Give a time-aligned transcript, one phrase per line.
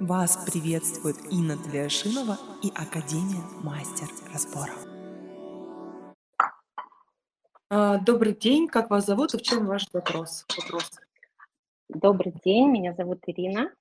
[0.00, 4.86] Вас приветствует Инна Тлешинова и Академия Мастер Разборов.
[7.68, 10.46] А, Добрый день, как вас зовут и в чем ваш вопрос?
[10.56, 10.92] вопрос?
[11.88, 13.72] Добрый день, меня зовут Ирина.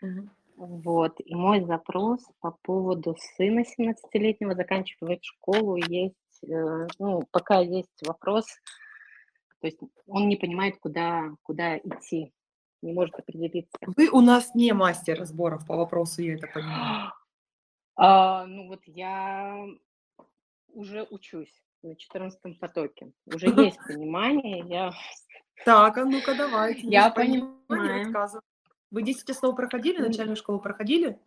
[0.00, 0.30] Мгм.
[0.56, 6.14] Вот, и мой запрос по поводу сына 17-летнего, заканчивает школу, есть,
[6.48, 8.46] э, ну, пока есть вопрос,
[9.60, 12.32] то есть он не понимает, куда, куда идти,
[12.82, 13.76] не может определиться.
[13.86, 17.12] Вы у нас не мастер разборов по вопросу, я это понимаю.
[17.94, 19.66] А, ну вот я
[20.68, 24.92] уже учусь на 14 потоке, уже есть понимание, я
[25.64, 26.86] Так, а ну-ка давайте.
[26.86, 28.12] Я понимаю.
[28.90, 31.18] Вы 10 основ проходили, начальную школу проходили?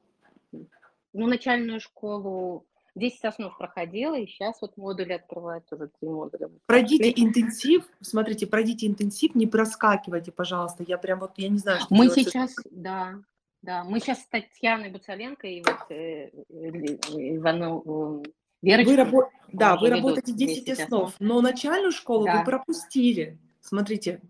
[0.51, 6.49] Ну, начальную школу 10 основ проходила, и сейчас вот модули открываются, уже 3 модуля.
[6.65, 10.83] Пройдите интенсив, смотрите, пройдите интенсив, не проскакивайте, пожалуйста.
[10.87, 13.15] Я прям вот, я не знаю, что Мы сейчас, да,
[13.61, 18.29] да, мы сейчас с Татьяной Буцаленко и вот э, э, Ивану, э,
[18.61, 22.39] Верочкой, Вы рабо- Да, вы работаете 10 10 основ, но начальную школу Да.
[22.39, 23.37] вы пропустили.
[23.59, 24.21] Смотрите,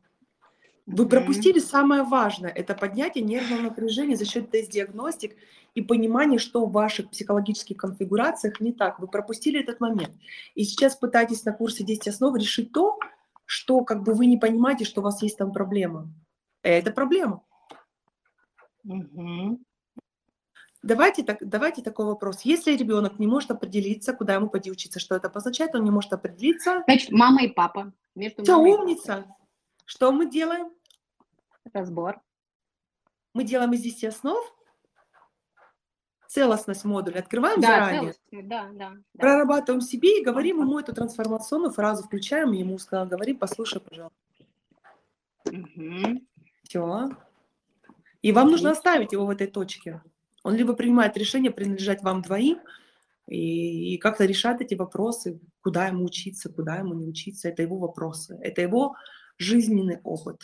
[0.85, 5.35] вы пропустили самое важное, это поднятие нервного напряжения за счет тест-диагностик
[5.73, 8.99] и понимание, что в ваших психологических конфигурациях не так.
[8.99, 10.11] Вы пропустили этот момент.
[10.53, 12.99] И сейчас пытаетесь на курсе 10 основ решить то,
[13.45, 16.07] что как бы вы не понимаете, что у вас есть там проблема.
[16.61, 17.43] Это проблема.
[20.83, 22.41] Давайте, так, давайте такой вопрос.
[22.41, 26.13] Если ребенок не может определиться, куда ему пойти учиться, что это обозначает, он не может
[26.13, 27.91] определиться, Значит, мама и папа.
[28.13, 29.25] Между Все, мамой и папой.
[29.85, 30.71] Что мы делаем?
[31.73, 32.21] Разбор.
[33.33, 34.55] Мы делаем из 10 основ
[36.27, 38.89] целостность модуля, открываем Да, заранее, да, да.
[38.89, 38.93] да.
[39.17, 44.17] прорабатываем себе и говорим ему эту трансформационную фразу, включаем и ему сказал, говори, послушай, пожалуйста.
[45.45, 46.27] Мгм.
[46.63, 47.09] Все.
[48.21, 50.01] И вам нужно оставить его в этой точке.
[50.43, 52.59] Он либо принимает решение принадлежать вам двоим,
[53.27, 57.49] и, и как-то решать эти вопросы, куда ему учиться, куда ему не учиться.
[57.49, 58.95] Это его вопросы, это его
[59.37, 60.41] жизненный опыт.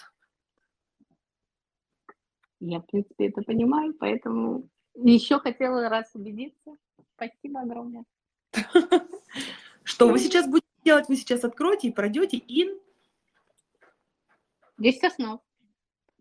[2.60, 6.76] Я, в принципе, это понимаю, поэтому еще хотела раз убедиться.
[7.16, 8.04] Спасибо огромное.
[9.84, 11.08] Что вы сейчас будете делать?
[11.10, 12.80] Вы сейчас откроете и пройдете ин
[14.78, 15.42] 10 основ.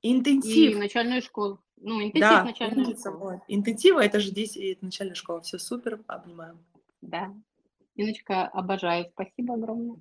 [0.03, 0.78] И интенсив.
[0.78, 1.60] начальную школу.
[1.76, 3.30] Ну, интенсив Да, начальную умница, школу.
[3.32, 3.41] вот.
[3.48, 5.41] интенсива это же здесь и начальная школа.
[5.42, 6.64] Все супер, обнимаем.
[7.03, 7.34] Да.
[7.97, 9.10] Иночка, обожаю.
[9.12, 9.97] Спасибо огромное.